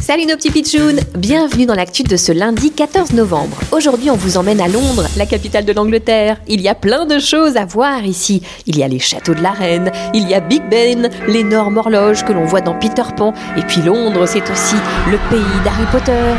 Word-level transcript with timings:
Salut 0.00 0.26
nos 0.26 0.36
petits 0.36 0.50
pitchouns 0.50 1.00
Bienvenue 1.16 1.66
dans 1.66 1.74
l'actu 1.74 2.04
de 2.04 2.16
ce 2.16 2.30
lundi 2.30 2.70
14 2.70 3.14
novembre. 3.14 3.58
Aujourd'hui, 3.72 4.10
on 4.10 4.16
vous 4.16 4.36
emmène 4.36 4.60
à 4.60 4.68
Londres, 4.68 5.06
la 5.16 5.26
capitale 5.26 5.64
de 5.64 5.72
l'Angleterre. 5.72 6.36
Il 6.46 6.60
y 6.60 6.68
a 6.68 6.76
plein 6.76 7.06
de 7.06 7.18
choses 7.18 7.56
à 7.56 7.64
voir 7.64 8.04
ici. 8.04 8.42
Il 8.66 8.78
y 8.78 8.84
a 8.84 8.88
les 8.88 9.00
châteaux 9.00 9.34
de 9.34 9.42
la 9.42 9.50
reine, 9.50 9.90
il 10.14 10.28
y 10.28 10.34
a 10.34 10.40
Big 10.40 10.62
Ben, 10.70 11.10
l'énorme 11.26 11.78
horloge 11.78 12.24
que 12.24 12.32
l'on 12.32 12.44
voit 12.44 12.60
dans 12.60 12.78
Peter 12.78 13.02
Pan, 13.16 13.34
et 13.56 13.62
puis 13.62 13.82
Londres, 13.82 14.26
c'est 14.26 14.48
aussi 14.48 14.76
le 15.10 15.18
pays 15.30 15.64
d'Harry 15.64 15.86
Potter. 15.90 16.36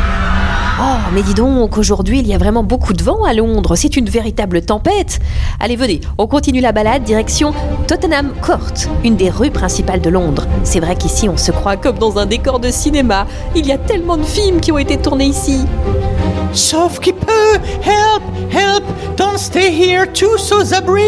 Oh, 0.80 0.96
mais 1.12 1.22
dis 1.22 1.34
donc, 1.34 1.76
aujourd'hui 1.76 2.20
il 2.20 2.26
y 2.26 2.34
a 2.34 2.38
vraiment 2.38 2.64
beaucoup 2.64 2.94
de 2.94 3.02
vent 3.02 3.22
à 3.24 3.34
Londres, 3.34 3.76
c'est 3.76 3.96
une 3.96 4.08
véritable 4.08 4.62
tempête. 4.62 5.20
Allez, 5.60 5.76
venez, 5.76 6.00
on 6.16 6.26
continue 6.26 6.60
la 6.60 6.72
balade 6.72 7.04
direction 7.04 7.52
Tottenham 7.92 8.32
Court, 8.40 8.88
une 9.04 9.16
des 9.16 9.28
rues 9.28 9.50
principales 9.50 10.00
de 10.00 10.08
Londres. 10.08 10.46
C'est 10.64 10.80
vrai 10.80 10.96
qu'ici 10.96 11.28
on 11.28 11.36
se 11.36 11.52
croit 11.52 11.76
comme 11.76 11.98
dans 11.98 12.16
un 12.16 12.24
décor 12.24 12.58
de 12.58 12.70
cinéma. 12.70 13.26
Il 13.54 13.66
y 13.66 13.72
a 13.72 13.76
tellement 13.76 14.16
de 14.16 14.22
films 14.22 14.60
qui 14.60 14.72
ont 14.72 14.78
été 14.78 14.96
tournés 14.96 15.26
ici. 15.26 15.66
Sauf 16.54 17.00
qui 17.00 17.12
peut 17.12 17.58
Help 17.84 18.22
Help 18.50 18.84
Don't 19.18 19.36
stay 19.36 19.70
here 19.70 20.06
Tous 20.14 20.52
aux 20.52 20.72
abris 20.72 21.02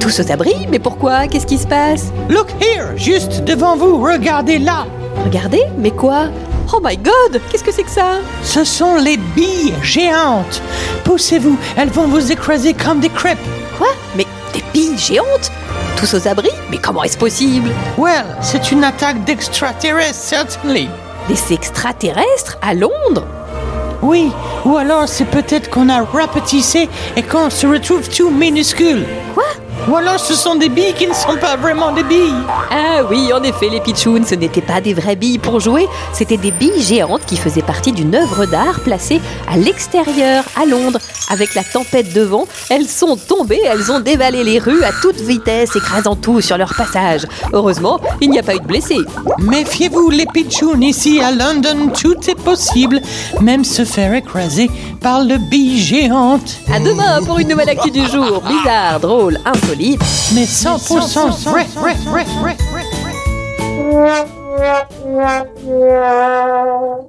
Tous 0.00 0.18
aux 0.18 0.32
abris 0.32 0.66
Mais 0.70 0.78
pourquoi? 0.78 1.26
Qu'est-ce 1.26 1.46
qui 1.46 1.58
se 1.58 1.66
passe? 1.66 2.10
Look 2.30 2.48
here 2.58 2.96
Juste 2.96 3.44
devant 3.44 3.76
vous, 3.76 4.02
regardez 4.02 4.58
là 4.58 4.86
Regardez 5.24 5.62
Mais 5.78 5.90
quoi? 5.90 6.28
Oh 6.72 6.80
my 6.82 6.96
god! 6.96 7.40
Qu'est-ce 7.50 7.62
que 7.64 7.72
c'est 7.72 7.82
que 7.84 7.90
ça? 7.90 8.20
Ce 8.42 8.64
sont 8.64 8.96
les 8.96 9.16
billes 9.16 9.74
géantes. 9.82 10.62
Poussez-vous, 11.04 11.56
elles 11.76 11.90
vont 11.90 12.08
vous 12.08 12.32
écraser 12.32 12.74
comme 12.74 13.00
des 13.00 13.10
crêpes. 13.10 13.38
Quoi? 13.78 13.88
Mais 14.16 14.26
des 14.52 14.62
billes 14.72 14.98
géantes? 14.98 15.52
Tous 15.96 16.14
aux 16.14 16.26
abris? 16.28 16.50
Mais 16.70 16.78
comment 16.78 17.04
est-ce 17.04 17.18
possible? 17.18 17.70
Well, 17.98 18.24
c'est 18.40 18.72
une 18.72 18.82
attaque 18.84 19.24
d'extraterrestres, 19.24 20.14
certainly. 20.14 20.88
Des 21.28 21.52
extraterrestres 21.54 22.58
À 22.62 22.74
Londres? 22.74 23.26
Oui, 24.02 24.30
ou 24.66 24.76
alors 24.76 25.08
c'est 25.08 25.24
peut-être 25.24 25.70
qu'on 25.70 25.88
a 25.88 26.02
rapetissé 26.02 26.88
et 27.16 27.22
qu'on 27.22 27.48
se 27.48 27.66
retrouve 27.66 28.08
tout 28.08 28.30
minuscule. 28.30 29.06
Quoi? 29.32 29.44
Ou 29.88 29.96
alors 29.96 30.18
ce 30.18 30.34
sont 30.34 30.54
des 30.54 30.68
billes 30.68 30.94
qui 30.94 31.06
ne 31.06 31.14
sont 31.14 31.36
pas 31.40 31.56
vraiment 31.56 31.92
des 31.92 32.02
billes. 32.02 32.34
Ah 32.70 33.02
oui, 33.10 33.32
en 33.32 33.42
effet, 33.42 33.68
les 33.68 33.80
pitchouns, 33.80 34.24
ce 34.24 34.34
n'étaient 34.34 34.60
pas 34.60 34.80
des 34.80 34.94
vraies 34.94 35.16
billes 35.16 35.38
pour 35.38 35.60
jouer, 35.60 35.86
c'était 36.12 36.36
des 36.36 36.50
billes 36.50 36.82
géantes 36.82 37.24
qui 37.26 37.36
faisaient 37.36 37.62
partie 37.62 37.92
d'une 37.92 38.14
œuvre 38.14 38.46
d'art 38.46 38.80
placée 38.80 39.20
à 39.48 39.56
l'extérieur, 39.56 40.44
à 40.60 40.66
Londres. 40.66 40.98
Avec 41.30 41.54
la 41.54 41.64
tempête 41.64 42.12
de 42.12 42.20
vent, 42.20 42.46
elles 42.68 42.86
sont 42.86 43.16
tombées, 43.16 43.62
elles 43.64 43.90
ont 43.90 44.00
dévalé 44.00 44.44
les 44.44 44.58
rues 44.58 44.84
à 44.84 44.92
toute 44.92 45.20
vitesse, 45.20 45.74
écrasant 45.74 46.16
tout 46.16 46.40
sur 46.40 46.58
leur 46.58 46.74
passage. 46.74 47.26
Heureusement, 47.52 47.98
il 48.20 48.30
n'y 48.30 48.38
a 48.38 48.42
pas 48.42 48.54
eu 48.54 48.60
de 48.60 48.66
blessés. 48.66 48.98
Méfiez-vous, 49.38 50.10
les 50.10 50.26
pitchouns, 50.26 50.80
ici 50.80 51.20
à 51.20 51.30
London, 51.30 51.90
tout 51.98 52.18
est 52.28 52.38
possible, 52.38 53.00
même 53.40 53.64
se 53.64 53.84
faire 53.84 54.12
écraser 54.12 54.70
par 55.00 55.24
le 55.24 55.38
bille 55.38 55.80
géante. 55.80 56.58
À 56.72 56.78
demain 56.78 57.22
pour 57.24 57.38
une 57.38 57.48
nouvelle 57.48 57.70
actu 57.70 57.90
du 57.90 58.06
jour, 58.06 58.42
bizarre, 58.42 59.00
drôle, 59.00 59.38
mais 60.34 60.46
100%, 60.46 61.30
vrai, 61.50 61.66
vrai, 61.74 61.94
vrai, 62.04 62.24
vrai, 62.24 62.24
vrai. 62.40 62.63